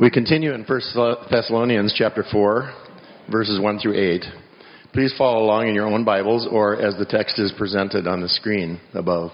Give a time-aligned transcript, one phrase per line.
[0.00, 0.80] We continue in 1
[1.28, 2.72] Thessalonians chapter 4,
[3.32, 4.24] verses 1 through 8.
[4.92, 8.28] Please follow along in your own Bibles or as the text is presented on the
[8.28, 9.32] screen above.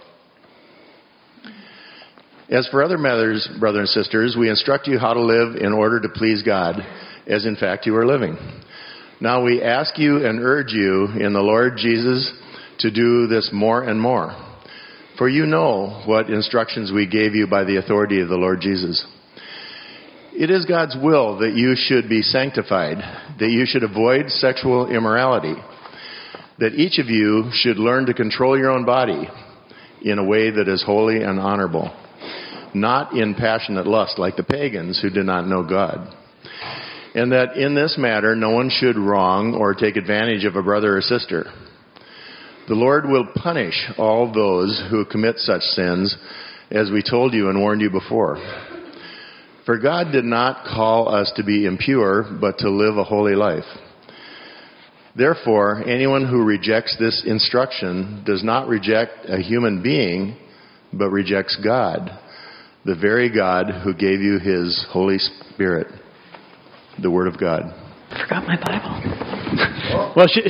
[2.49, 6.01] As for other matters, brothers and sisters, we instruct you how to live in order
[6.01, 6.77] to please God,
[7.27, 8.39] as in fact you are living.
[9.21, 12.33] Now we ask you and urge you in the Lord Jesus
[12.79, 14.35] to do this more and more.
[15.19, 19.07] For you know what instructions we gave you by the authority of the Lord Jesus.
[20.37, 22.99] It is God's will that you should be sanctified,
[23.39, 25.55] that you should avoid sexual immorality,
[26.59, 29.29] that each of you should learn to control your own body
[30.03, 31.89] in a way that is holy and honorable,
[32.75, 36.13] not in passionate lust like the pagans who did not know God.
[37.15, 40.97] And that in this matter no one should wrong or take advantage of a brother
[40.97, 41.45] or sister.
[42.67, 46.17] The Lord will punish all those who commit such sins,
[46.73, 48.37] as we told you and warned you before.
[49.67, 53.65] For God did not call us to be impure, but to live a holy life.
[55.17, 60.37] Therefore, anyone who rejects this instruction does not reject a human being,
[60.93, 62.11] but rejects God,
[62.85, 65.87] the very God who gave you his Holy Spirit,
[67.01, 67.63] the Word of God.
[68.11, 70.15] I forgot my Bible.
[70.17, 70.43] well, she,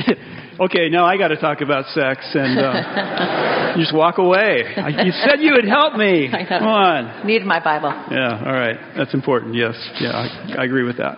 [0.59, 4.63] okay, now I got to talk about sex, and uh, you just walk away.
[4.75, 6.29] I, you said you would help me.
[6.49, 7.25] Come on.
[7.25, 7.89] Need my Bible.
[8.11, 8.77] Yeah, all right.
[8.97, 9.55] That's important.
[9.55, 11.17] Yes, yeah, I, I agree with that.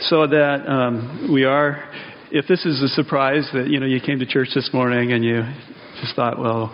[0.00, 1.90] So that um, we are.
[2.30, 5.24] If this is a surprise that you know you came to church this morning and
[5.24, 5.42] you
[6.00, 6.72] just thought, well,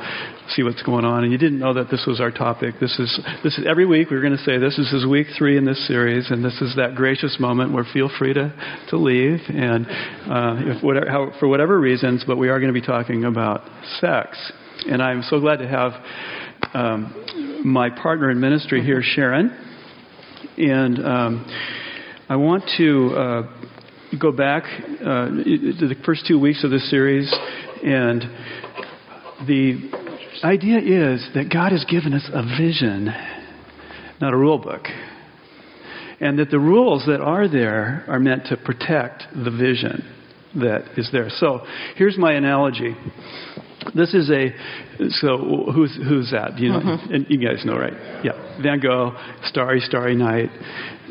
[0.54, 2.74] see what's going on, and you didn't know that this was our topic.
[2.80, 5.56] This is this is every week we're going to say this is, is week three
[5.56, 8.52] in this series, and this is that gracious moment where feel free to
[8.90, 12.80] to leave, and uh, if whatever, how, for whatever reasons, but we are going to
[12.80, 13.62] be talking about
[14.00, 14.52] sex,
[14.88, 15.92] and I'm so glad to have
[16.74, 19.50] um, my partner in ministry here, Sharon,
[20.56, 21.46] and um,
[22.28, 23.14] I want to.
[23.16, 23.66] Uh,
[24.18, 27.32] go back uh, to the first two weeks of this series,
[27.84, 28.24] and
[29.46, 29.90] the
[30.44, 33.06] idea is that God has given us a vision,
[34.20, 34.86] not a rule book.
[36.20, 40.04] And that the rules that are there are meant to protect the vision
[40.56, 41.28] that is there.
[41.30, 41.60] So
[41.96, 42.94] here's my analogy.
[43.94, 44.52] This is a
[45.08, 45.38] so
[45.72, 46.58] who's who's that?
[46.58, 47.14] You know, mm-hmm.
[47.14, 47.94] and you guys know, right?
[48.22, 50.50] Yeah, Van Gogh, Starry Starry Night.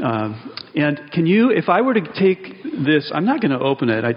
[0.04, 3.90] Um, and can you, if I were to take this, I'm not going to open
[3.90, 4.06] it.
[4.06, 4.14] I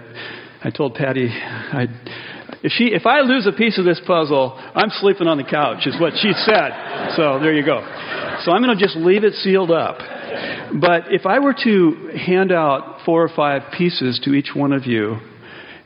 [0.63, 1.87] I told Patty I
[2.63, 5.85] if she, if I lose a piece of this puzzle, I'm sleeping on the couch,
[5.85, 6.71] is what she said.
[7.15, 7.81] So there you go.
[8.43, 9.97] So I'm going to just leave it sealed up.
[10.79, 14.85] But if I were to hand out four or five pieces to each one of
[14.85, 15.17] you,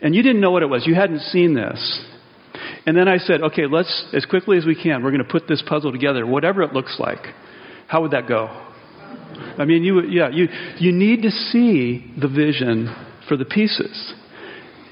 [0.01, 2.05] and you didn't know what it was, you hadn't seen this,
[2.85, 5.47] and then I said, okay, let's, as quickly as we can, we're going to put
[5.47, 7.25] this puzzle together, whatever it looks like.
[7.87, 8.47] How would that go?
[9.57, 12.95] I mean, you, yeah, you, you need to see the vision
[13.27, 14.13] for the pieces.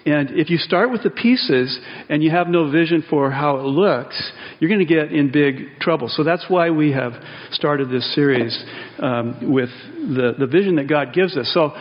[0.06, 1.80] And if you start with the pieces
[2.10, 5.80] and you have no vision for how it looks, you're going to get in big
[5.80, 6.10] trouble.
[6.10, 7.14] So that's why we have
[7.52, 8.64] started this series
[9.00, 11.52] um, with the, the vision that God gives us.
[11.54, 11.74] So,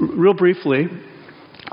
[0.00, 0.88] real briefly,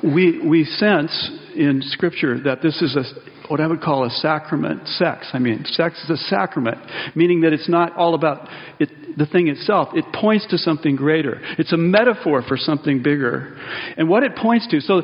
[0.03, 3.03] we, we sense in Scripture that this is a,
[3.49, 4.87] what I would call a sacrament.
[4.87, 6.77] Sex, I mean, sex is a sacrament,
[7.15, 8.47] meaning that it's not all about
[8.79, 9.89] it, the thing itself.
[9.93, 11.39] It points to something greater.
[11.57, 13.57] It's a metaphor for something bigger.
[13.97, 15.01] And what it points to, so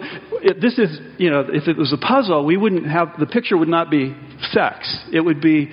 [0.59, 3.69] this is, you know, if it was a puzzle, we wouldn't have, the picture would
[3.69, 4.16] not be
[4.52, 4.98] sex.
[5.13, 5.72] It would be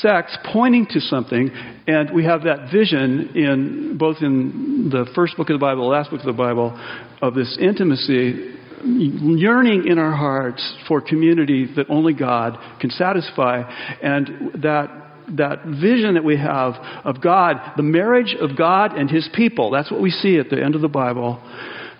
[0.00, 1.50] sex pointing to something,
[1.86, 5.96] and we have that vision in both in the first book of the Bible, the
[5.96, 6.78] last book of the Bible,
[7.20, 13.62] of this intimacy yearning in our hearts for community that only God can satisfy,
[14.02, 15.02] and that
[15.36, 19.70] that vision that we have of God, the marriage of God and His people.
[19.70, 21.40] That's what we see at the end of the Bible.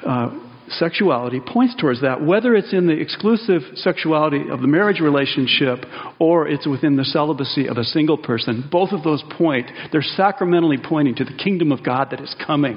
[0.04, 0.31] Uh,
[0.72, 5.84] sexuality points towards that, whether it's in the exclusive sexuality of the marriage relationship
[6.19, 8.69] or it's within the celibacy of a single person.
[8.71, 12.77] Both of those point, they're sacramentally pointing to the kingdom of God that is coming.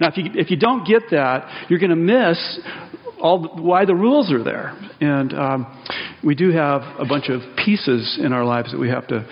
[0.00, 2.60] Now, if you, if you don't get that, you're going to miss
[3.20, 4.76] all why the rules are there.
[5.00, 5.82] And um,
[6.24, 9.26] we do have a bunch of pieces in our lives that we have to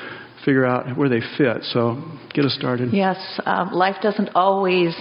[0.45, 1.65] figure out where they fit.
[1.65, 2.03] So
[2.33, 2.93] get us started.
[2.93, 4.95] Yes, um, life doesn't always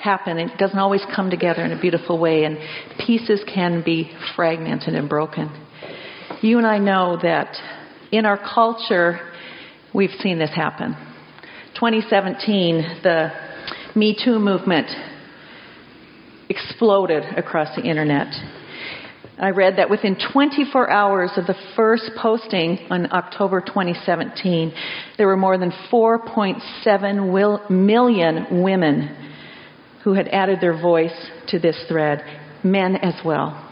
[0.00, 0.38] happen.
[0.38, 2.58] It doesn't always come together in a beautiful way, and
[3.06, 5.50] pieces can be fragmented and broken.
[6.42, 7.56] You and I know that
[8.12, 9.20] in our culture,
[9.94, 10.96] we've seen this happen.
[11.74, 13.30] 2017, the
[13.94, 14.88] Me Too movement
[16.48, 18.28] exploded across the internet.
[19.38, 24.72] I read that within 24 hours of the first posting on October 2017,
[25.18, 29.14] there were more than 4.7 million women
[30.04, 31.12] who had added their voice
[31.48, 32.24] to this thread,
[32.64, 33.62] men as well.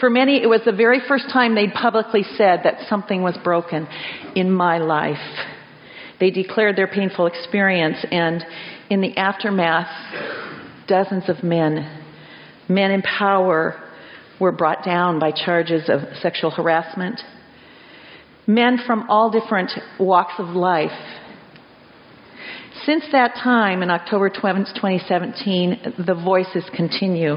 [0.00, 3.86] For many, it was the very first time they'd publicly said that something was broken
[4.34, 5.46] in my life.
[6.18, 8.44] They declared their painful experience, and
[8.90, 9.86] in the aftermath,
[10.88, 12.02] dozens of men,
[12.68, 13.84] men in power,
[14.40, 17.20] were brought down by charges of sexual harassment.
[18.46, 20.90] Men from all different walks of life.
[22.84, 27.36] Since that time, in October 2017, the voices continue.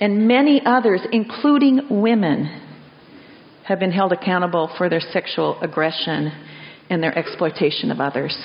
[0.00, 2.60] And many others, including women,
[3.64, 6.32] have been held accountable for their sexual aggression
[6.90, 8.36] and their exploitation of others.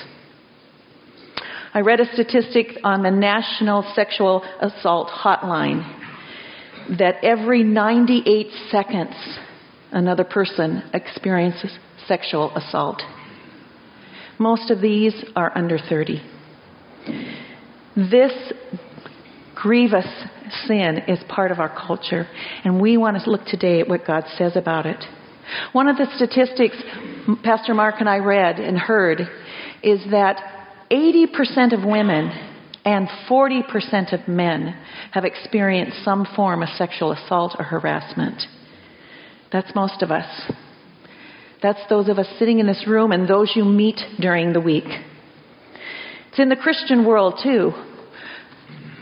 [1.72, 5.99] I read a statistic on the National Sexual Assault Hotline
[6.98, 9.14] that every 98 seconds
[9.92, 13.02] another person experiences sexual assault.
[14.38, 16.22] Most of these are under 30.
[17.96, 18.32] This
[19.54, 20.06] grievous
[20.66, 22.26] sin is part of our culture,
[22.64, 25.04] and we want to look today at what God says about it.
[25.72, 26.76] One of the statistics
[27.42, 29.20] Pastor Mark and I read and heard
[29.82, 30.40] is that
[30.90, 32.49] 80% of women
[32.84, 34.76] and 40% of men
[35.12, 38.42] have experienced some form of sexual assault or harassment.
[39.52, 40.50] That's most of us.
[41.62, 44.84] That's those of us sitting in this room and those you meet during the week.
[46.30, 47.72] It's in the Christian world too.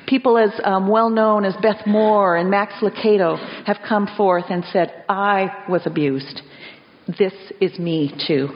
[0.08, 3.36] People as um, well known as Beth Moore and Max Lucado
[3.66, 6.40] have come forth and said, I was abused.
[7.06, 8.48] This is me too.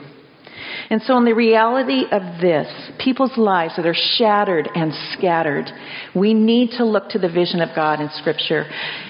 [0.89, 2.67] And so, in the reality of this,
[2.99, 5.65] people's lives that are shattered and scattered,
[6.15, 8.65] we need to look to the vision of God in Scripture.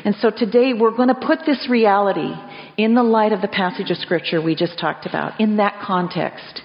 [0.05, 2.33] And so, today we're going to put this reality
[2.77, 6.61] in the light of the passage of Scripture we just talked about, in that context.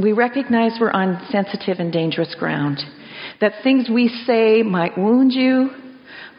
[0.00, 2.80] We recognize we're on sensitive and dangerous ground,
[3.40, 5.70] that things we say might wound you,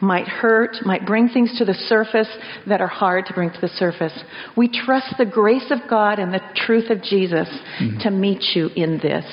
[0.00, 2.28] might hurt, might bring things to the surface
[2.66, 4.12] that are hard to bring to the surface.
[4.56, 7.48] We trust the grace of God and the truth of Jesus
[7.80, 7.98] mm-hmm.
[8.00, 9.24] to meet you in this.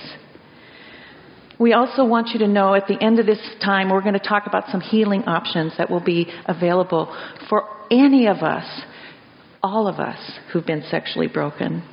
[1.59, 4.19] We also want you to know at the end of this time, we're going to
[4.19, 7.15] talk about some healing options that will be available
[7.47, 8.65] for any of us,
[9.63, 10.19] all of us
[10.51, 11.83] who've been sexually broken.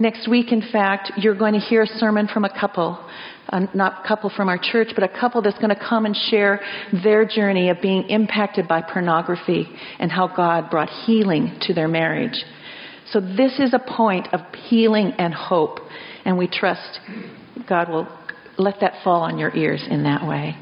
[0.00, 2.98] Next week, in fact, you're going to hear a sermon from a couple
[3.74, 6.60] not a couple from our church, but a couple that's going to come and share
[7.02, 9.68] their journey of being impacted by pornography
[9.98, 12.44] and how God brought healing to their marriage.
[13.12, 15.80] So this is a point of healing and hope,
[16.24, 17.00] and we trust
[17.68, 18.08] God will
[18.58, 20.56] let that fall on your ears in that way.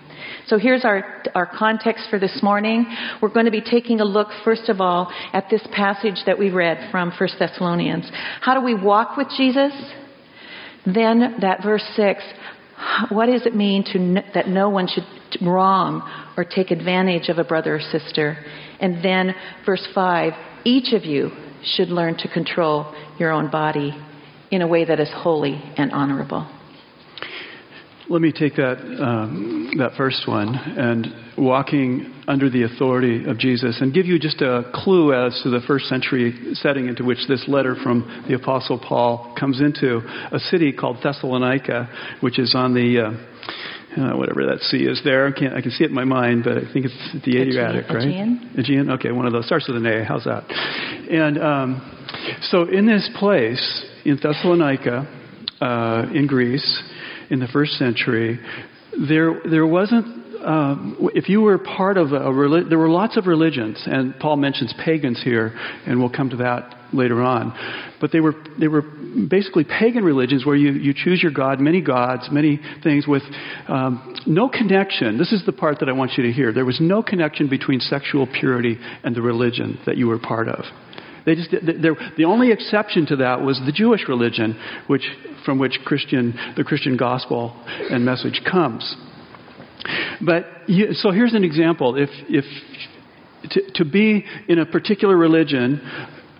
[0.47, 2.87] So here's our, our context for this morning.
[3.23, 6.51] We're going to be taking a look, first of all, at this passage that we
[6.51, 8.11] read from 1 Thessalonians.
[8.41, 9.73] How do we walk with Jesus?
[10.87, 12.23] Then that verse 6,
[13.11, 15.05] what does it mean to, that no one should
[15.43, 16.03] wrong
[16.37, 18.37] or take advantage of a brother or sister?
[18.81, 19.35] And then,
[19.65, 20.33] verse 5
[20.65, 21.31] each of you
[21.65, 23.93] should learn to control your own body
[24.51, 26.47] in a way that is holy and honorable.
[28.11, 31.07] Let me take that, um, that first one and
[31.39, 35.61] walking under the authority of Jesus and give you just a clue as to the
[35.65, 40.01] first century setting into which this letter from the Apostle Paul comes into
[40.33, 41.89] a city called Thessalonica,
[42.21, 43.01] which is on the.
[43.01, 43.27] Uh,
[43.91, 45.27] uh, whatever that sea is there.
[45.27, 47.89] I, can't, I can see it in my mind, but I think it's the Adriatic,
[47.91, 48.07] right?
[48.07, 48.55] Aegean.
[48.57, 48.91] Aegean.
[48.91, 50.05] Okay, one of those starts with an A.
[50.05, 50.45] How's that?
[51.11, 55.09] And um, so, in this place in Thessalonica,
[55.61, 56.83] uh, in Greece,
[57.31, 58.39] in the first century,
[59.09, 63.27] there, there wasn't um, if you were part of a, a there were lots of
[63.27, 65.53] religions, and Paul mentions pagans here,
[65.87, 67.53] and we'll come to that later on.
[68.01, 71.83] But they were they were basically pagan religions where you, you choose your god, many
[71.83, 73.23] gods, many things with
[73.69, 75.19] um, no connection.
[75.19, 76.53] This is the part that I want you to hear.
[76.53, 80.65] There was no connection between sexual purity and the religion that you were part of.
[81.27, 85.05] They just, the only exception to that was the Jewish religion, which,
[85.45, 88.97] from which Christian, the Christian gospel and message comes.
[90.21, 91.97] But you, so here's an example.
[91.97, 92.45] If, if
[93.51, 95.81] to, to be in a particular religion,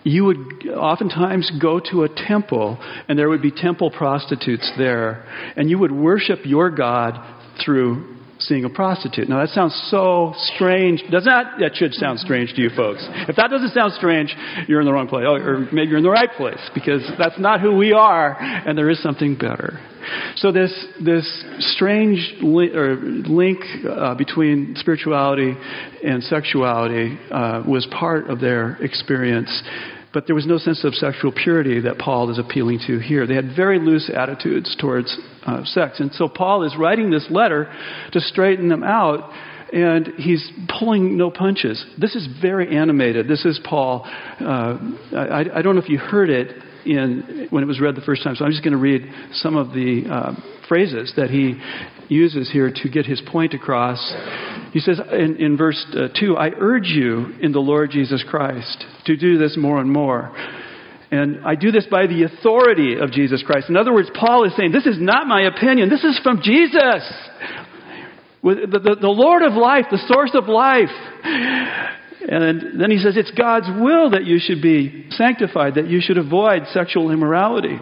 [0.03, 5.69] you would oftentimes go to a temple, and there would be temple prostitutes there, and
[5.69, 7.19] you would worship your God
[7.63, 8.17] through
[8.47, 9.29] seeing a prostitute.
[9.29, 11.03] Now that sounds so strange.
[11.09, 11.59] Does that?
[11.59, 13.05] That should sound strange to you folks.
[13.27, 14.35] If that doesn't sound strange,
[14.67, 15.25] you're in the wrong place.
[15.27, 18.89] Or maybe you're in the right place because that's not who we are and there
[18.89, 19.79] is something better.
[20.37, 21.45] So this, this
[21.75, 25.55] strange li- link uh, between spirituality
[26.03, 29.61] and sexuality uh, was part of their experience
[30.13, 33.25] but there was no sense of sexual purity that Paul is appealing to here.
[33.25, 35.99] They had very loose attitudes towards uh, sex.
[35.99, 37.71] And so Paul is writing this letter
[38.11, 39.31] to straighten them out,
[39.71, 41.83] and he's pulling no punches.
[41.97, 43.27] This is very animated.
[43.27, 44.03] This is Paul.
[44.05, 44.77] Uh,
[45.15, 48.23] I, I, don't know if you heard it in, when it was read the first
[48.23, 50.33] time, so I'm just going to read some of the uh,
[50.67, 51.59] phrases that he
[52.07, 53.99] uses here to get his point across.
[54.73, 58.85] He says in, in verse uh, 2 I urge you in the Lord Jesus Christ
[59.05, 60.31] to do this more and more.
[61.11, 63.69] And I do this by the authority of Jesus Christ.
[63.69, 67.03] In other words, Paul is saying, This is not my opinion, this is from Jesus.
[68.43, 70.89] The, the, the Lord of life, the source of life.
[72.27, 76.17] And then he says, It's God's will that you should be sanctified, that you should
[76.17, 77.79] avoid sexual immorality.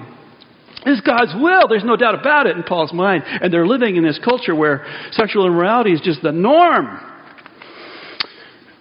[0.85, 1.67] It's God's will.
[1.67, 3.23] There's no doubt about it in Paul's mind.
[3.25, 6.99] And they're living in this culture where sexual immorality is just the norm.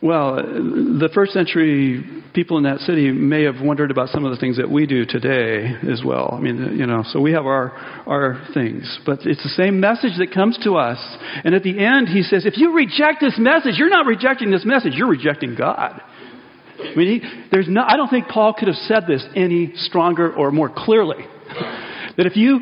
[0.01, 4.37] Well, the first century people in that city may have wondered about some of the
[4.37, 6.31] things that we do today as well.
[6.33, 7.73] I mean, you know, so we have our,
[8.07, 9.01] our things.
[9.05, 10.99] But it's the same message that comes to us.
[11.43, 14.65] And at the end, he says, if you reject this message, you're not rejecting this
[14.65, 16.01] message, you're rejecting God.
[16.79, 20.33] I mean, he, there's no, I don't think Paul could have said this any stronger
[20.33, 21.25] or more clearly.
[22.17, 22.59] That if you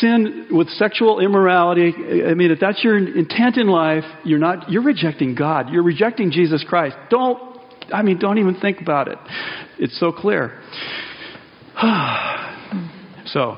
[0.00, 1.92] sin with sexual immorality,
[2.26, 5.70] I mean, if that's your intent in life, you're not, you're rejecting God.
[5.70, 6.96] You're rejecting Jesus Christ.
[7.10, 7.58] Don't,
[7.92, 9.18] I mean, don't even think about it.
[9.78, 10.60] It's so clear.
[13.26, 13.56] so,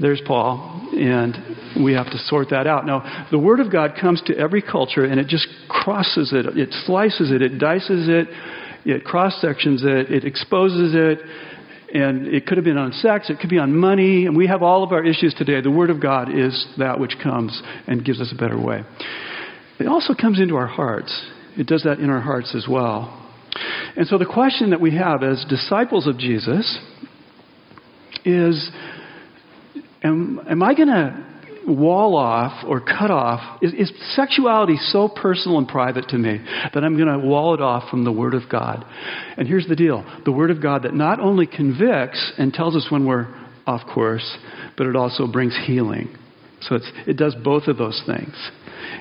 [0.00, 2.86] there's Paul, and we have to sort that out.
[2.86, 6.70] Now, the Word of God comes to every culture, and it just crosses it, it
[6.84, 8.28] slices it, it dices it,
[8.84, 11.18] it cross sections it, it exposes it,
[11.92, 14.62] and it could have been on sex, it could be on money, and we have
[14.62, 15.60] all of our issues today.
[15.60, 18.82] The Word of God is that which comes and gives us a better way.
[19.78, 21.26] It also comes into our hearts.
[21.56, 23.22] It does that in our hearts as well.
[23.96, 26.78] And so the question that we have as disciples of Jesus
[28.24, 28.70] is
[30.02, 31.35] Am, am I going to
[31.66, 33.62] wall off or cut off?
[33.62, 36.38] Is, is, sexuality so personal and private to me
[36.72, 38.84] that I'm going to wall it off from the Word of God?
[39.36, 42.86] And here's the deal the Word of God that not only convicts and tells us
[42.90, 43.26] when we're
[43.66, 44.36] off course,
[44.76, 46.16] but it also brings healing.
[46.62, 48.34] So it does both of those things.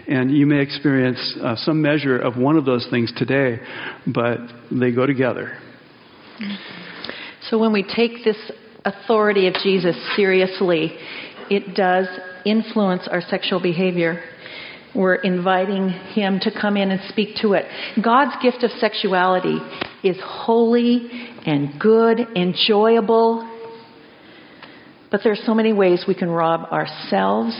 [0.07, 3.59] And you may experience uh, some measure of one of those things today,
[4.05, 4.39] but
[4.71, 5.57] they go together.
[7.49, 8.37] So when we take this
[8.83, 10.97] authority of Jesus seriously,
[11.49, 12.07] it does
[12.45, 14.23] influence our sexual behavior.
[14.93, 17.65] We're inviting Him to come in and speak to it.
[18.01, 19.57] God's gift of sexuality
[20.03, 21.09] is holy
[21.45, 23.49] and good, enjoyable.
[25.11, 27.55] But there are so many ways we can rob ourselves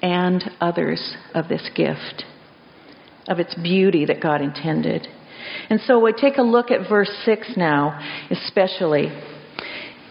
[0.00, 2.24] and others of this gift,
[3.26, 5.06] of its beauty that God intended.
[5.70, 7.98] And so we take a look at verse 6 now,
[8.30, 9.08] especially.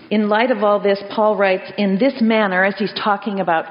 [0.10, 3.66] In light of all this, Paul writes, In this manner, as he's talking about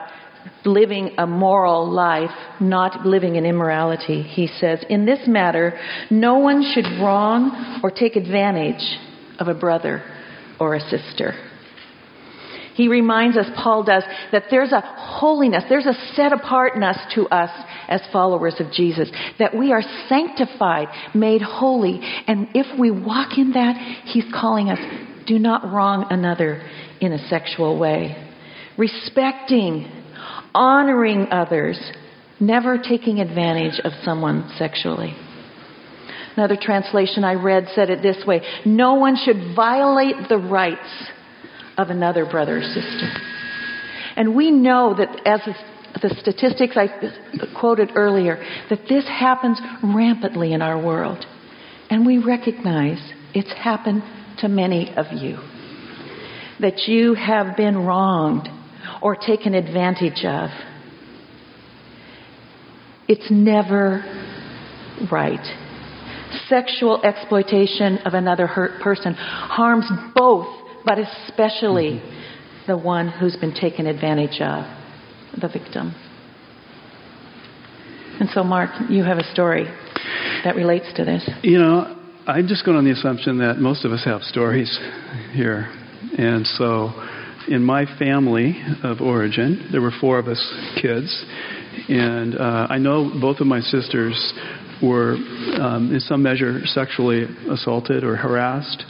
[0.64, 4.22] living a moral life, not living in immorality.
[4.22, 5.78] He says, In this matter,
[6.10, 8.98] no one should wrong or take advantage
[9.38, 10.02] of a brother
[10.58, 11.34] or a sister.
[12.74, 17.50] He reminds us, Paul does, that there's a holiness, there's a set apartness to us
[17.88, 23.52] as followers of Jesus, that we are sanctified, made holy, and if we walk in
[23.52, 24.78] that, he's calling us,
[25.26, 26.62] do not wrong another
[27.00, 28.14] in a sexual way.
[28.76, 29.90] Respecting
[30.56, 31.78] honoring others,
[32.40, 35.14] never taking advantage of someone sexually.
[36.34, 41.10] Another translation I read said it this way No one should violate the rights
[41.76, 43.12] of another brother or sister.
[44.16, 45.40] And we know that as
[46.00, 46.88] the statistics I
[47.58, 51.24] quoted earlier, that this happens rampantly in our world.
[51.90, 52.98] And we recognize
[53.34, 54.02] it's happened
[54.38, 55.36] to many of you.
[56.60, 58.48] That you have been wronged
[59.02, 60.50] or taken advantage of.
[63.08, 64.04] It's never
[65.10, 65.44] right.
[66.48, 70.46] Sexual exploitation of another hurt person harms both,
[70.84, 72.66] but especially mm-hmm.
[72.66, 74.64] the one who's been taken advantage of,
[75.40, 75.94] the victim.
[78.18, 79.64] And so, Mark, you have a story
[80.44, 81.28] that relates to this.
[81.42, 84.76] You know, I'm just going on the assumption that most of us have stories
[85.32, 85.70] here.
[86.18, 86.90] And so
[87.48, 90.40] in my family of origin, there were four of us
[90.80, 91.24] kids,
[91.88, 94.34] and uh, I know both of my sisters
[94.82, 95.14] were,
[95.60, 98.84] um, in some measure, sexually assaulted or harassed,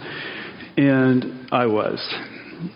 [0.76, 1.98] and I was.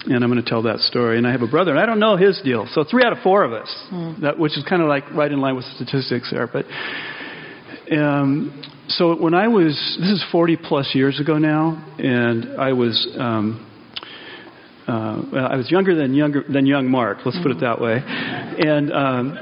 [0.05, 1.17] And I'm going to tell that story.
[1.17, 2.69] And I have a brother, and I don't know his deal.
[2.73, 4.21] So three out of four of us, mm.
[4.21, 6.47] that, which is kind of like right in line with statistics there.
[6.47, 6.67] But
[7.91, 13.09] um, so when I was, this is 40 plus years ago now, and I was.
[13.19, 13.67] Um,
[14.91, 17.19] uh, well, I was younger than younger than young Mark.
[17.25, 18.03] Let's put it that way.
[18.03, 19.39] And um,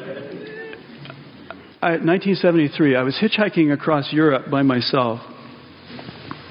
[1.80, 5.20] I, 1973, I was hitchhiking across Europe by myself.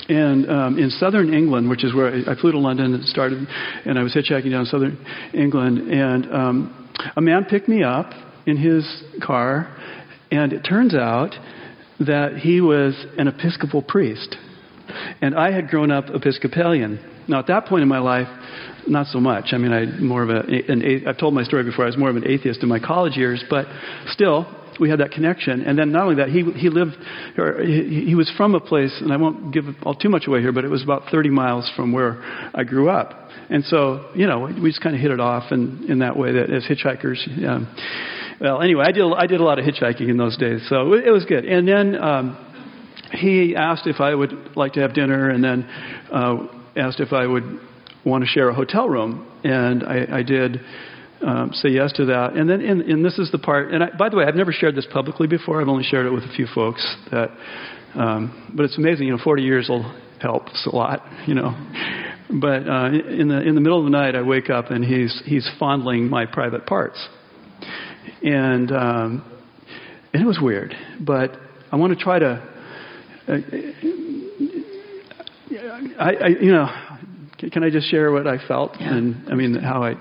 [0.09, 3.45] And um, in southern England, which is where I, I flew to London and started,
[3.85, 4.97] and I was hitchhiking down southern
[5.33, 8.11] England, and um, a man picked me up
[8.45, 9.75] in his car,
[10.31, 11.35] and it turns out
[11.99, 14.37] that he was an Episcopal priest.
[15.21, 17.16] And I had grown up Episcopalian.
[17.27, 18.27] Now, at that point in my life,
[18.87, 19.47] not so much.
[19.51, 21.85] I mean, I more of a, an, I've told my story before.
[21.85, 23.65] I was more of an atheist in my college years, but
[24.07, 24.47] still,
[24.79, 25.61] we had that connection.
[25.61, 26.95] And then not only that, he he lived,
[27.37, 30.41] or he, he was from a place, and I won't give all too much away
[30.41, 32.21] here, but it was about 30 miles from where
[32.53, 33.29] I grew up.
[33.49, 36.33] And so, you know, we just kind of hit it off in in that way
[36.33, 37.47] that as hitchhikers.
[37.47, 37.67] Um,
[38.39, 41.11] well, anyway, I did I did a lot of hitchhiking in those days, so it
[41.11, 41.45] was good.
[41.45, 41.95] And then.
[41.95, 42.43] Um,
[43.09, 45.63] he asked if I would like to have dinner, and then
[46.11, 47.59] uh, asked if I would
[48.05, 50.61] want to share a hotel room, and I, I did
[51.21, 52.33] um, say yes to that.
[52.33, 53.71] And then, and, and this is the part.
[53.71, 55.61] And I, by the way, I've never shared this publicly before.
[55.61, 56.95] I've only shared it with a few folks.
[57.11, 57.29] That,
[57.95, 59.07] um, but it's amazing.
[59.07, 59.83] You know, 40 years will
[60.21, 61.03] help a lot.
[61.25, 61.55] You know,
[62.29, 65.21] but uh, in the in the middle of the night, I wake up and he's
[65.25, 67.05] he's fondling my private parts,
[68.23, 69.39] and um,
[70.13, 70.75] and it was weird.
[70.99, 71.31] But
[71.71, 72.53] I want to try to.
[73.27, 73.37] Uh,
[75.99, 76.67] I, I, you know,
[77.51, 78.95] can I just share what I felt yeah.
[78.95, 79.95] and I mean how I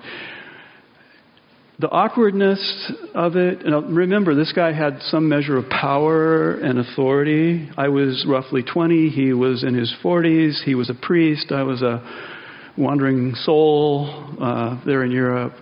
[1.79, 7.69] the awkwardness of it, and remember, this guy had some measure of power and authority.
[7.77, 9.11] I was roughly 20.
[9.11, 10.63] He was in his 40s.
[10.65, 11.53] He was a priest.
[11.53, 12.03] I was a
[12.79, 14.09] wandering soul
[14.41, 15.53] uh, there in Europe.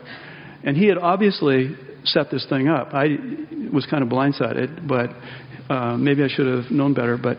[0.63, 2.91] And he had obviously set this thing up.
[2.93, 3.17] I
[3.73, 5.11] was kind of blindsided, but
[5.69, 7.19] uh, maybe I should have known better.
[7.21, 7.39] But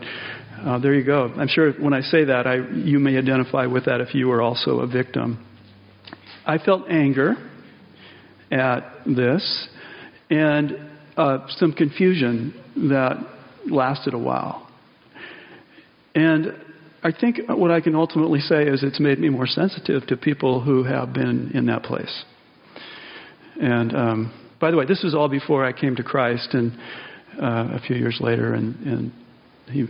[0.65, 1.31] uh, there you go.
[1.37, 4.41] I'm sure when I say that, I, you may identify with that if you were
[4.41, 5.45] also a victim.
[6.43, 7.35] I felt anger
[8.51, 9.67] at this
[10.31, 10.71] and
[11.17, 13.17] uh, some confusion that
[13.69, 14.67] lasted a while.
[16.15, 16.47] And
[17.03, 20.61] I think what I can ultimately say is it's made me more sensitive to people
[20.61, 22.23] who have been in that place.
[23.61, 26.71] And um, by the way, this was all before I came to Christ, and
[27.39, 29.11] uh, a few years later, and, and
[29.69, 29.85] he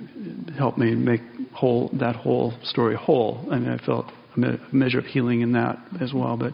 [0.57, 1.21] helped me make
[1.53, 3.47] whole that whole story whole.
[3.51, 6.37] I mean, I felt a measure of healing in that as well.
[6.37, 6.53] But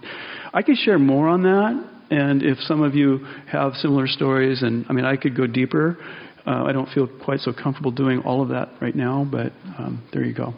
[0.53, 1.87] I could share more on that.
[2.11, 5.97] And if some of you have similar stories, and I mean, I could go deeper.
[6.45, 10.03] Uh, I don't feel quite so comfortable doing all of that right now, but um,
[10.11, 10.53] there you go.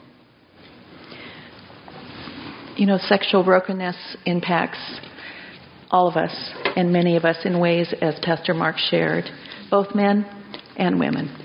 [2.75, 4.99] You know, sexual brokenness impacts
[5.91, 6.33] all of us
[6.75, 9.25] and many of us in ways, as Pastor Mark shared,
[9.69, 10.25] both men
[10.75, 11.42] and women.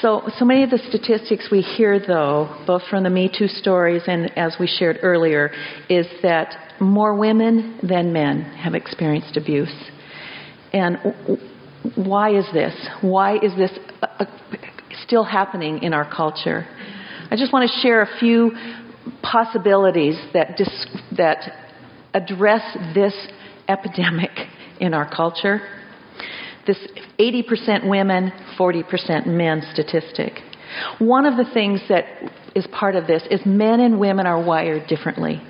[0.00, 4.02] So, so many of the statistics we hear, though, both from the Me Too stories
[4.06, 5.52] and as we shared earlier,
[5.90, 9.74] is that more women than men have experienced abuse.
[10.72, 10.96] And
[11.94, 12.74] why is this?
[13.02, 13.70] Why is this
[14.02, 14.24] uh, uh,
[15.04, 16.66] still happening in our culture?
[17.30, 18.52] I just want to share a few
[19.22, 20.86] possibilities that, dis-
[21.18, 21.52] that
[22.14, 22.62] address
[22.94, 23.14] this
[23.68, 24.30] epidemic
[24.80, 25.60] in our culture
[26.66, 26.78] this
[27.18, 30.40] 80% women, 40% men statistic.
[30.98, 32.04] One of the things that
[32.54, 35.42] is part of this is men and women are wired differently.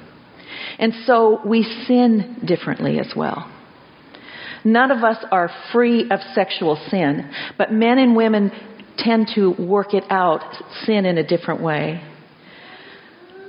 [0.78, 3.50] And so we sin differently as well.
[4.64, 8.50] None of us are free of sexual sin, but men and women
[8.98, 10.42] tend to work it out,
[10.84, 12.02] sin in a different way.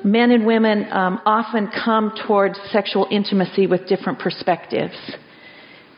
[0.04, 4.96] Men and women um, often come towards sexual intimacy with different perspectives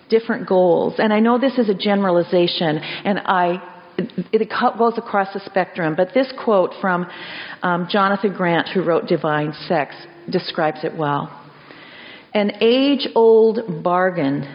[0.10, 0.96] different goals.
[0.98, 3.76] And I know this is a generalization, and I
[4.32, 5.96] it goes across the spectrum.
[5.96, 7.08] But this quote from
[7.62, 9.96] um, Jonathan Grant, who wrote Divine Sex,
[10.30, 11.36] describes it well.
[12.34, 14.48] An age old bargain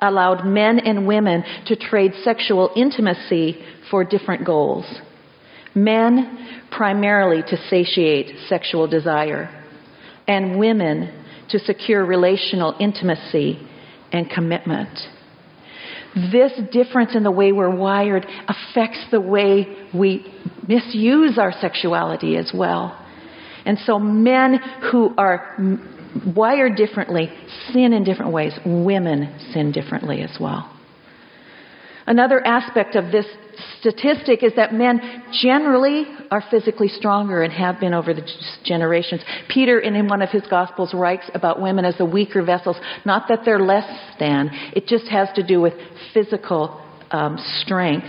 [0.00, 4.84] allowed men and women to trade sexual intimacy for different goals.
[5.74, 9.48] Men primarily to satiate sexual desire,
[10.26, 13.58] and women to secure relational intimacy
[14.12, 14.98] and commitment.
[16.32, 20.26] This difference in the way we're wired affects the way we
[20.66, 22.96] misuse our sexuality as well.
[23.64, 24.58] And so men
[24.90, 25.56] who are
[26.34, 27.30] wired differently
[27.72, 28.52] sin in different ways.
[28.66, 30.76] Women sin differently as well.
[32.06, 33.26] Another aspect of this
[33.80, 35.00] statistic is that men
[35.42, 38.26] generally are physically stronger and have been over the
[38.64, 39.22] generations.
[39.48, 42.76] Peter, in one of his Gospels, writes about women as the weaker vessels.
[43.04, 43.88] Not that they're less
[44.18, 45.74] than, it just has to do with
[46.14, 48.08] physical um, strength.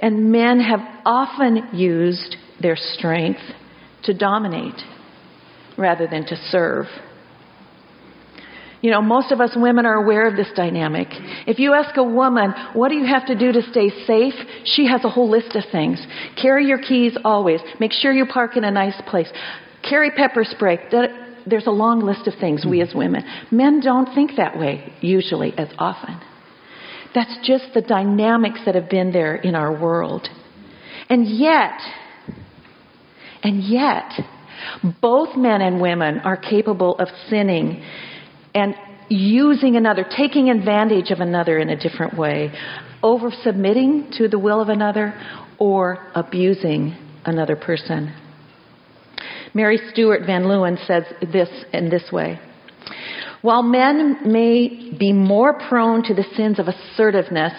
[0.00, 3.40] And men have often used their strength
[4.04, 4.80] to dominate
[5.78, 6.86] rather than to serve.
[8.82, 11.06] You know, most of us women are aware of this dynamic.
[11.46, 14.34] If you ask a woman, what do you have to do to stay safe?
[14.64, 16.04] She has a whole list of things.
[16.40, 17.60] Carry your keys always.
[17.78, 19.28] Make sure you park in a nice place.
[19.88, 20.80] Carry pepper spray.
[21.46, 23.24] There's a long list of things we as women.
[23.52, 26.20] Men don't think that way, usually, as often.
[27.14, 30.28] That's just the dynamics that have been there in our world.
[31.08, 31.78] And yet,
[33.44, 34.10] and yet,
[35.00, 37.84] both men and women are capable of sinning
[38.54, 38.74] and
[39.08, 42.52] using another, taking advantage of another in a different way,
[43.02, 45.14] over submitting to the will of another
[45.58, 48.14] or abusing another person.
[49.54, 52.40] Mary Stuart Van Leeuwen says this in this way.
[53.42, 57.52] While men may be more prone to the sins of assertiveness,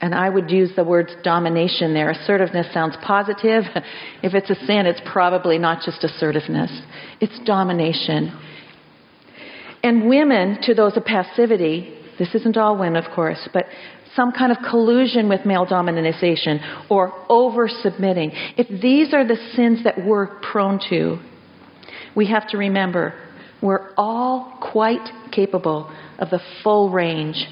[0.00, 2.10] and I would use the words domination there.
[2.10, 3.64] Assertiveness sounds positive.
[4.22, 6.70] If it's a sin, it's probably not just assertiveness.
[7.20, 8.36] It's domination.
[9.82, 13.66] And women, to those of passivity, this isn't all women, of course, but
[14.14, 16.60] some kind of collusion with male domination
[16.90, 18.32] or over submitting.
[18.56, 21.18] If these are the sins that we're prone to,
[22.16, 23.14] we have to remember
[23.62, 27.46] we're all quite capable of the full range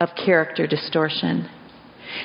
[0.00, 1.48] of character distortion.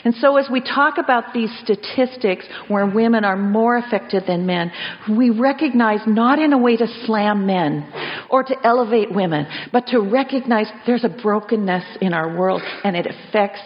[0.03, 4.71] And so, as we talk about these statistics where women are more affected than men,
[5.09, 7.91] we recognize not in a way to slam men
[8.29, 13.07] or to elevate women, but to recognize there's a brokenness in our world and it
[13.07, 13.61] affects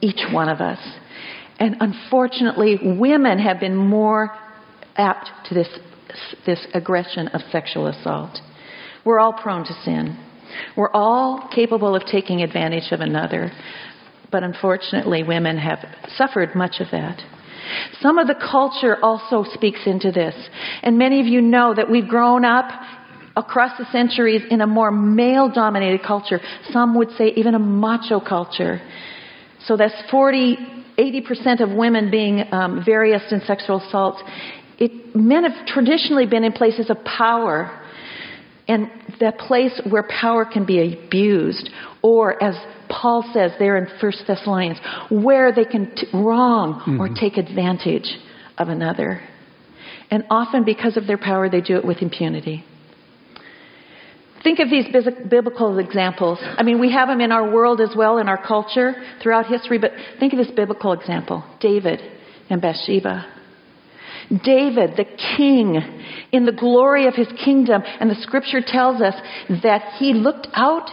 [0.00, 0.78] each one of us.
[1.58, 4.30] And unfortunately, women have been more
[4.96, 5.68] apt to this,
[6.44, 8.38] this aggression of sexual assault.
[9.04, 10.18] We're all prone to sin.
[10.76, 13.52] We're all capable of taking advantage of another
[14.30, 15.78] but unfortunately, women have
[16.16, 17.20] suffered much of that.
[18.00, 20.34] Some of the culture also speaks into this.
[20.82, 22.70] And many of you know that we've grown up
[23.36, 26.40] across the centuries in a more male dominated culture.
[26.70, 28.80] Some would say even a macho culture.
[29.66, 30.56] So that's 40,
[30.98, 34.22] 80% of women being um, various in sexual assault.
[34.78, 37.82] It, men have traditionally been in places of power
[38.68, 41.70] and that place where power can be abused,
[42.02, 42.56] or as
[42.88, 44.78] Paul says there in 1 Thessalonians,
[45.10, 47.00] where they can t- wrong mm-hmm.
[47.00, 48.16] or take advantage
[48.58, 49.20] of another.
[50.10, 52.64] And often, because of their power, they do it with impunity.
[54.42, 54.86] Think of these
[55.28, 56.38] biblical examples.
[56.40, 59.78] I mean, we have them in our world as well, in our culture, throughout history,
[59.78, 62.00] but think of this biblical example David
[62.48, 63.26] and Bathsheba.
[64.44, 65.04] David, the
[65.36, 65.76] king,
[66.32, 69.14] in the glory of his kingdom, and the scripture tells us
[69.62, 70.90] that he looked out.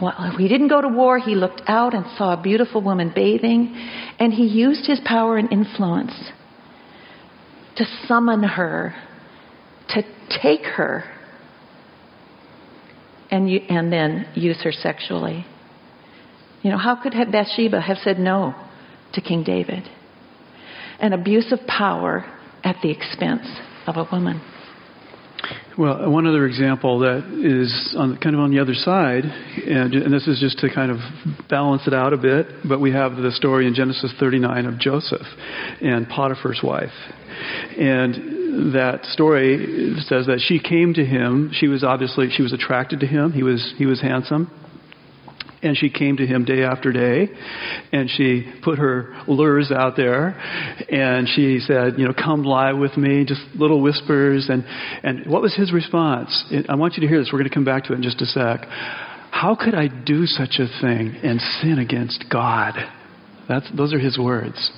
[0.00, 1.18] Well, he didn't go to war.
[1.18, 3.74] He looked out and saw a beautiful woman bathing,
[4.18, 6.12] and he used his power and influence
[7.76, 8.94] to summon her,
[9.88, 10.02] to
[10.42, 11.04] take her,
[13.30, 15.44] and, and then use her sexually.
[16.62, 18.54] You know, how could Bathsheba have said no
[19.14, 19.88] to King David?
[21.00, 22.24] An abuse of power
[22.64, 23.46] at the expense
[23.86, 24.40] of a woman.
[25.78, 29.94] Well, uh, one other example that is on, kind of on the other side, and,
[29.94, 30.98] and, this is just to kind of
[31.48, 35.26] balance it out a bit, but we have the story in Genesis 39 of Joseph
[35.80, 36.90] and Potiphar's wife.
[37.78, 41.52] And that story says that she came to him.
[41.54, 43.30] She was obviously she was attracted to him.
[43.30, 44.50] He was he was handsome.
[45.62, 47.28] And she came to him day after day,
[47.92, 50.28] and she put her lures out there,
[50.88, 54.48] and she said, you know, come lie with me, just little whispers.
[54.48, 54.64] And,
[55.02, 56.44] and what was his response?
[56.68, 57.30] I want you to hear this.
[57.32, 58.66] We're going to come back to it in just a sec.
[59.30, 62.74] How could I do such a thing and sin against God?
[63.48, 64.70] That's, those are his words.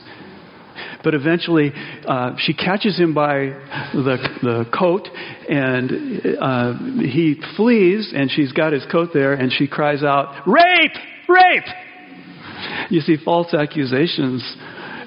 [1.03, 1.73] But eventually,
[2.07, 3.57] uh, she catches him by
[3.95, 5.09] the, the coat,
[5.49, 10.97] and uh, he flees, and she's got his coat there, and she cries out, Rape!
[11.29, 12.91] Rape!
[12.91, 14.43] You see, false accusations.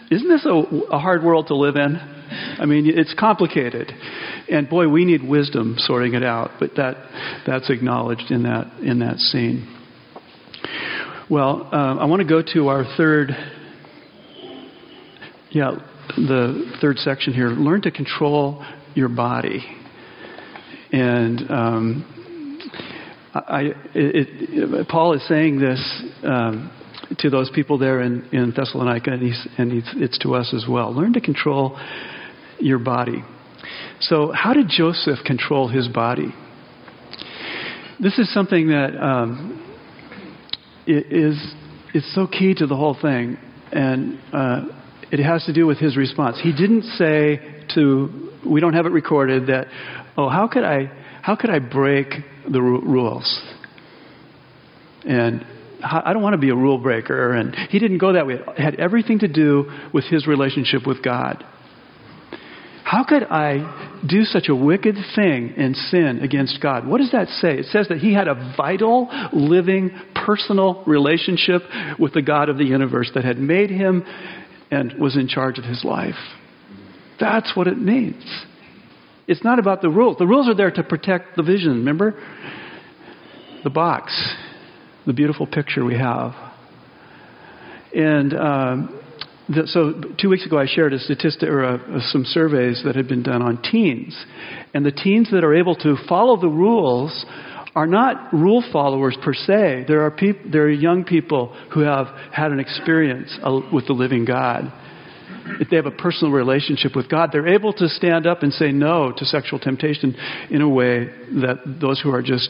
[0.09, 1.95] Isn't this a, a hard world to live in?
[1.95, 3.91] I mean, it's complicated.
[4.49, 6.95] And boy, we need wisdom sorting it out, but that,
[7.45, 9.69] that's acknowledged in that, in that scene.
[11.29, 13.31] Well, uh, I want to go to our third
[15.53, 15.71] yeah,
[16.17, 19.63] the third section here learn to control your body.
[20.91, 26.71] And um, I, it, it, Paul is saying this um,
[27.19, 30.65] to those people there in, in Thessalonica, and, he's, and he's, it's to us as
[30.67, 30.93] well.
[30.93, 31.79] Learn to control
[32.59, 33.23] your body.
[34.01, 36.33] So, how did Joseph control his body?
[37.99, 39.59] This is something that um,
[40.85, 41.55] is
[42.13, 43.37] so key to the whole thing,
[43.71, 44.65] and uh,
[45.13, 46.39] it has to do with his response.
[46.41, 47.39] He didn't say
[47.75, 49.67] to we don't have it recorded that
[50.17, 52.07] oh how could I how could I break
[52.51, 53.41] the rules
[55.05, 55.45] and
[55.83, 57.33] I don't want to be a rule breaker.
[57.33, 58.35] And he didn't go that way.
[58.35, 61.43] It had everything to do with his relationship with God.
[62.85, 66.87] How could I do such a wicked thing and sin against God?
[66.87, 67.57] What does that say?
[67.57, 69.91] It says that he had a vital, living,
[70.25, 71.63] personal relationship
[71.99, 74.05] with the God of the universe that had made him
[74.73, 76.15] and was in charge of his life.
[77.19, 78.23] That's what it means.
[79.27, 80.17] It's not about the rules.
[80.17, 82.15] The rules are there to protect the vision, remember?
[83.63, 84.35] The box,
[85.05, 86.33] the beautiful picture we have.
[87.95, 88.99] And um,
[89.47, 93.07] the, so two weeks ago, I shared a statistic or a, some surveys that had
[93.07, 94.17] been done on teens,
[94.73, 97.25] and the teens that are able to follow the rules
[97.75, 99.85] are not rule followers per se.
[99.87, 103.93] There are peop- there are young people who have had an experience uh, with the
[103.93, 104.71] living God.
[105.59, 108.71] If they have a personal relationship with God, they're able to stand up and say
[108.71, 110.15] no to sexual temptation
[110.49, 111.05] in a way
[111.41, 112.49] that those who are just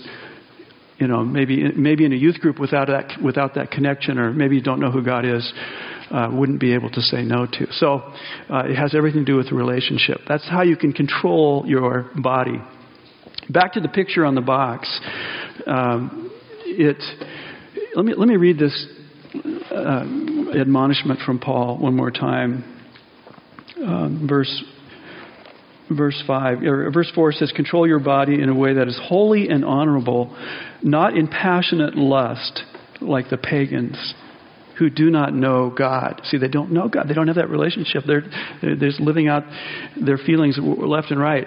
[1.00, 4.56] you know, maybe maybe in a youth group without that without that connection, or maybe
[4.56, 5.52] you don't know who God is,
[6.12, 7.68] uh, wouldn't be able to say no to.
[7.74, 8.14] So
[8.50, 10.20] uh, it has everything to do with the relationship.
[10.28, 12.62] That's how you can control your body.
[13.50, 15.00] Back to the picture on the box.
[15.68, 16.32] Um,
[16.66, 17.02] it.
[17.96, 18.88] Let me let me read this
[19.72, 20.06] uh,
[20.56, 22.64] admonishment from Paul one more time.
[23.78, 24.64] Um, verse
[25.92, 29.50] verse 5 or verse 4 says control your body in a way that is holy
[29.50, 30.36] and honorable
[30.82, 32.64] not in passionate lust
[33.02, 34.14] like the pagans
[34.78, 36.22] who do not know God.
[36.26, 37.08] See, they don't know God.
[37.08, 38.04] They don't have that relationship.
[38.08, 38.24] They're,
[38.62, 39.44] they're, they're living out
[40.00, 41.46] their feelings left and right.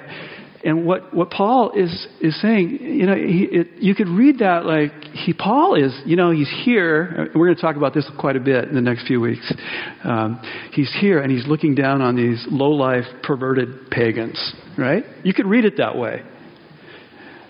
[0.67, 4.67] And what, what Paul is, is saying, you know, he, it, you could read that
[4.67, 7.31] like he, Paul is, you know, he's here.
[7.37, 9.55] We're going to talk about this quite a bit in the next few weeks.
[10.03, 15.05] Um, he's here and he's looking down on these low life, perverted pagans, right?
[15.23, 16.23] You could read it that way.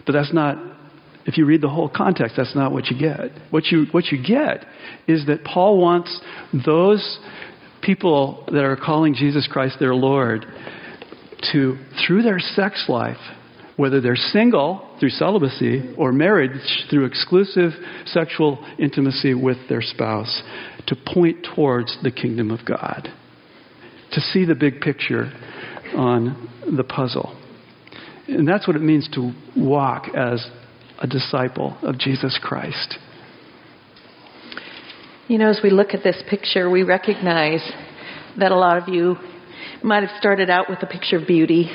[0.04, 0.58] But that's not
[1.24, 3.32] if you read the whole context, that's not what you get.
[3.50, 4.66] What you, what you get
[5.08, 6.20] is that Paul wants
[6.66, 7.18] those
[7.82, 10.44] people that are calling Jesus Christ their Lord
[11.52, 13.16] to, through their sex life,
[13.76, 16.50] whether they're single through celibacy or married
[16.88, 17.72] through exclusive
[18.06, 20.42] sexual intimacy with their spouse,
[20.86, 23.08] to point towards the kingdom of God,
[24.12, 25.32] to see the big picture
[25.94, 27.36] on the puzzle.
[28.28, 30.46] And that's what it means to walk as
[30.98, 32.98] a disciple of Jesus Christ.
[35.28, 37.60] You know, as we look at this picture, we recognize
[38.38, 39.16] that a lot of you
[39.82, 41.70] might have started out with a picture of beauty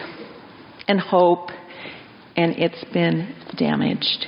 [0.87, 1.49] and hope,
[2.35, 4.27] and it's been damaged.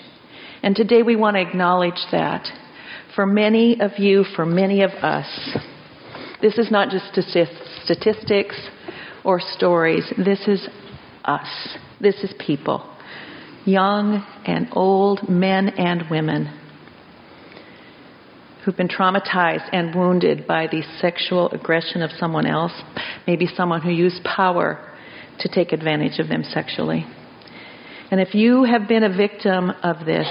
[0.61, 2.47] And today we want to acknowledge that.
[3.15, 5.27] For many of you, for many of us,
[6.41, 7.05] this is not just
[7.83, 8.55] statistics
[9.23, 10.11] or stories.
[10.17, 10.67] This is
[11.23, 11.77] us.
[12.01, 12.89] This is people
[13.65, 16.59] young and old, men and women
[18.63, 22.71] who've been traumatized and wounded by the sexual aggression of someone else,
[23.27, 24.79] maybe someone who used power
[25.39, 27.05] to take advantage of them sexually.
[28.11, 30.27] And if you have been a victim of this,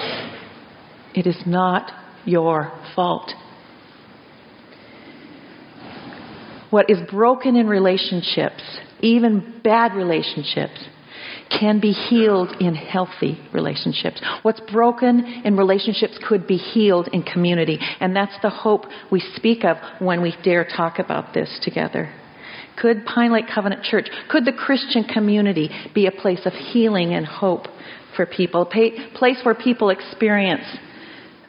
[1.14, 1.90] it is not
[2.24, 3.30] your fault.
[6.70, 8.62] What is broken in relationships,
[9.00, 10.86] even bad relationships,
[11.58, 14.20] can be healed in healthy relationships.
[14.42, 17.78] What's broken in relationships could be healed in community.
[18.00, 22.12] And that's the hope we speak of when we dare talk about this together.
[22.80, 27.26] Could Pine Lake Covenant Church, could the Christian community be a place of healing and
[27.26, 27.66] hope
[28.16, 28.62] for people?
[28.62, 30.64] A place where people experience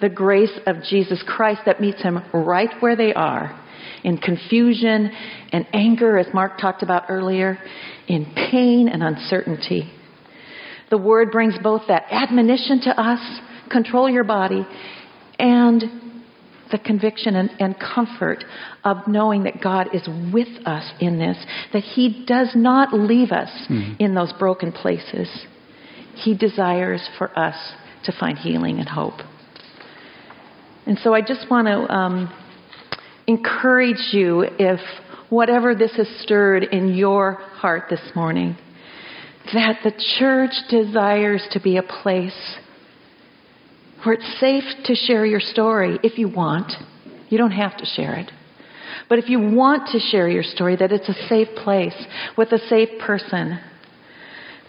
[0.01, 3.62] the grace of Jesus Christ that meets them right where they are
[4.03, 5.11] in confusion
[5.51, 7.57] and anger, as Mark talked about earlier,
[8.07, 9.91] in pain and uncertainty.
[10.89, 13.19] The word brings both that admonition to us,
[13.71, 14.65] control your body,
[15.39, 15.83] and
[16.71, 18.43] the conviction and, and, comfort
[18.83, 20.01] of knowing that God is
[20.33, 21.37] with us in this,
[21.71, 23.93] that He does not leave us mm-hmm.
[23.99, 25.29] in those broken places.
[26.15, 27.55] He desires for us
[28.05, 29.19] to find healing and hope.
[30.85, 32.33] And so I just want to um,
[33.27, 34.79] encourage you if
[35.29, 38.55] whatever this has stirred in your heart this morning,
[39.53, 42.57] that the church desires to be a place
[44.03, 46.71] where it's safe to share your story if you want.
[47.29, 48.31] You don't have to share it.
[49.09, 51.95] But if you want to share your story, that it's a safe place
[52.37, 53.59] with a safe person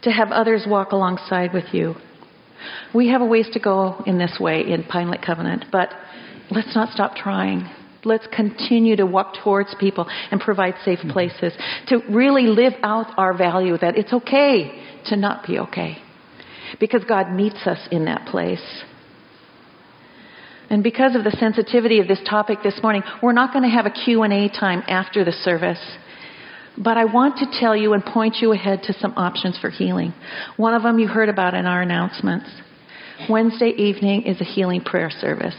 [0.03, 1.95] to have others walk alongside with you.
[2.95, 5.91] We have a ways to go in this way in Pine Lake Covenant, but
[6.51, 7.69] let's not stop trying.
[8.05, 11.11] Let's continue to walk towards people and provide safe mm-hmm.
[11.11, 11.53] places
[11.89, 15.99] to really live out our value that it's okay to not be okay
[16.81, 18.83] because God meets us in that place.
[20.71, 23.87] And because of the sensitivity of this topic this morning, we're not going to have
[23.87, 25.81] a Q&A time after the service.
[26.77, 30.13] But I want to tell you and point you ahead to some options for healing.
[30.57, 32.51] One of them you heard about in our announcements.
[33.29, 35.55] Wednesday evening is a healing prayer service.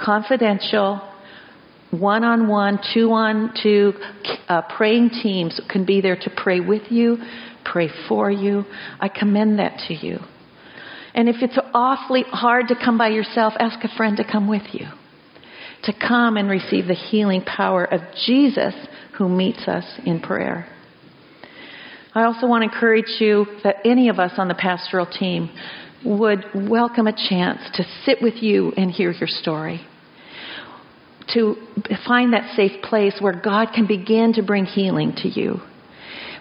[0.00, 1.00] Confidential,
[1.90, 3.94] one on one, two on two,
[4.48, 7.18] uh, praying teams can be there to pray with you,
[7.64, 8.64] pray for you.
[9.00, 10.18] I commend that to you.
[11.14, 14.72] And if it's awfully hard to come by yourself, ask a friend to come with
[14.72, 14.86] you.
[15.84, 18.74] To come and receive the healing power of Jesus
[19.16, 20.66] who meets us in prayer.
[22.14, 25.50] I also want to encourage you that any of us on the pastoral team
[26.04, 29.80] would welcome a chance to sit with you and hear your story.
[31.34, 31.56] To
[32.06, 35.60] find that safe place where God can begin to bring healing to you.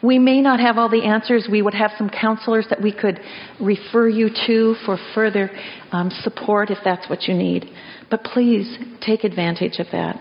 [0.03, 1.47] We may not have all the answers.
[1.51, 3.19] We would have some counselors that we could
[3.59, 5.49] refer you to for further
[5.91, 7.65] um, support if that's what you need.
[8.09, 10.19] But please take advantage of that.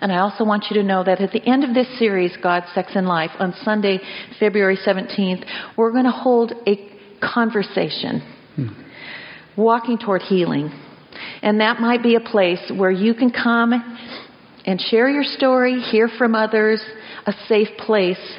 [0.00, 2.64] And I also want you to know that at the end of this series, God,
[2.74, 3.98] Sex, and Life, on Sunday,
[4.38, 5.44] February 17th,
[5.76, 6.90] we're going to hold a
[7.20, 8.20] conversation,
[8.54, 8.68] hmm.
[9.56, 10.70] walking toward healing.
[11.42, 13.72] And that might be a place where you can come
[14.66, 16.82] and share your story, hear from others,
[17.26, 18.38] a safe place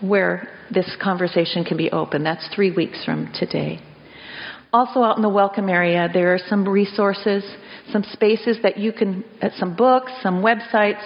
[0.00, 2.22] where this conversation can be open.
[2.22, 3.80] That's three weeks from today.
[4.72, 7.44] Also, out in the welcome area, there are some resources,
[7.92, 11.02] some spaces that you can, uh, some books, some websites,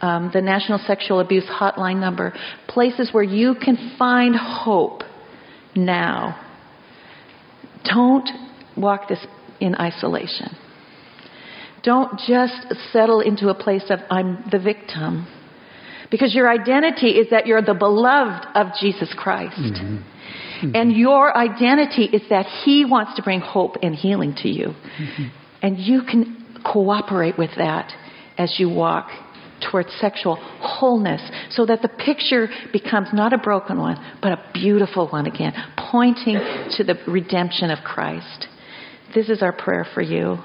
[0.00, 2.32] um, the National Sexual Abuse Hotline number,
[2.68, 5.02] places where you can find hope
[5.76, 6.40] now.
[7.84, 8.28] Don't
[8.76, 9.24] walk this
[9.60, 10.56] in isolation.
[11.82, 15.26] Don't just settle into a place of, I'm the victim.
[16.10, 19.56] Because your identity is that you're the beloved of Jesus Christ.
[19.56, 19.96] Mm-hmm.
[19.96, 20.76] Mm-hmm.
[20.76, 24.68] And your identity is that He wants to bring hope and healing to you.
[24.68, 25.24] Mm-hmm.
[25.62, 27.92] And you can cooperate with that
[28.38, 29.08] as you walk
[29.70, 35.08] towards sexual wholeness so that the picture becomes not a broken one, but a beautiful
[35.08, 35.52] one again,
[35.90, 36.38] pointing
[36.76, 38.48] to the redemption of Christ.
[39.14, 40.38] This is our prayer for you.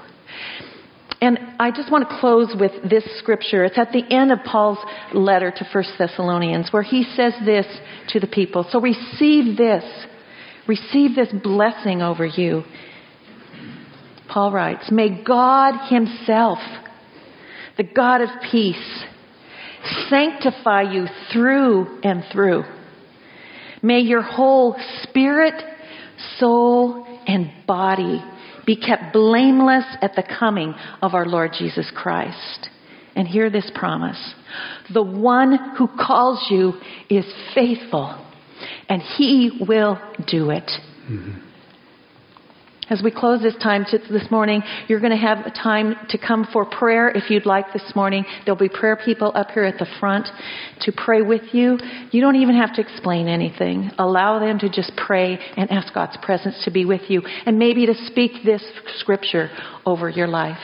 [1.20, 3.64] And I just want to close with this scripture.
[3.64, 4.78] It's at the end of Paul's
[5.12, 7.66] letter to 1 Thessalonians where he says this
[8.10, 8.66] to the people.
[8.70, 9.84] So receive this.
[10.68, 12.62] Receive this blessing over you.
[14.28, 16.58] Paul writes, May God Himself,
[17.76, 19.04] the God of peace,
[20.08, 22.64] sanctify you through and through.
[23.82, 25.54] May your whole spirit,
[26.38, 28.22] soul, and body
[28.68, 32.68] be kept blameless at the coming of our Lord Jesus Christ.
[33.16, 34.34] And hear this promise.
[34.92, 36.74] The one who calls you
[37.08, 38.24] is faithful,
[38.88, 40.70] and he will do it.
[41.10, 41.47] Mm-hmm.
[42.90, 46.46] As we close this time this morning, you're going to have a time to come
[46.50, 48.24] for prayer if you'd like this morning.
[48.46, 50.26] There'll be prayer people up here at the front
[50.80, 51.78] to pray with you.
[52.12, 53.90] You don't even have to explain anything.
[53.98, 57.84] Allow them to just pray and ask God's presence to be with you and maybe
[57.84, 58.64] to speak this
[58.96, 59.50] scripture
[59.84, 60.56] over your life.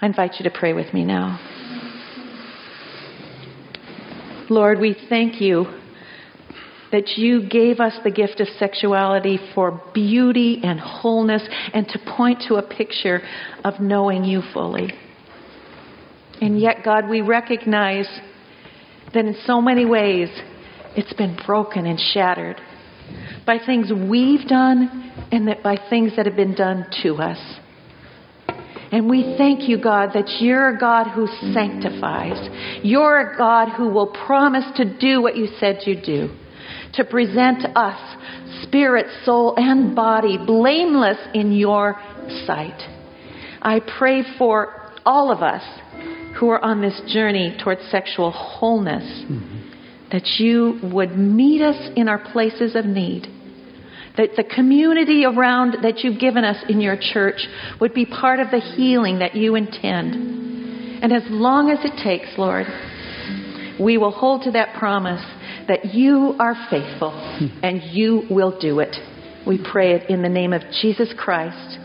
[0.00, 1.40] I invite you to pray with me now.
[4.48, 5.79] Lord, we thank you
[6.92, 12.42] that you gave us the gift of sexuality for beauty and wholeness and to point
[12.48, 13.22] to a picture
[13.64, 14.92] of knowing you fully.
[16.40, 18.08] And yet, God, we recognize
[19.14, 20.28] that in so many ways
[20.96, 22.60] it's been broken and shattered
[23.46, 27.38] by things we've done and that by things that have been done to us.
[28.92, 32.80] And we thank you, God, that you're a God who sanctifies.
[32.82, 36.30] You're a God who will promise to do what you said you'd do
[36.94, 42.00] to present us, spirit, soul, and body, blameless in your
[42.46, 42.80] sight.
[43.62, 45.62] I pray for all of us
[46.38, 50.08] who are on this journey towards sexual wholeness mm-hmm.
[50.12, 53.26] that you would meet us in our places of need.
[54.16, 57.46] That the community around that you've given us in your church
[57.80, 60.14] would be part of the healing that you intend.
[61.02, 62.66] And as long as it takes, Lord,
[63.80, 65.24] we will hold to that promise
[65.70, 67.64] that you are faithful hmm.
[67.64, 68.96] and you will do it.
[69.46, 71.78] We pray it in the name of Jesus Christ,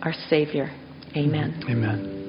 [0.00, 0.70] our Savior.
[1.16, 1.64] Amen.
[1.68, 2.25] Amen.